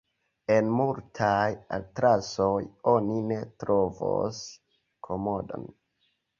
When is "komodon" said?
5.11-5.73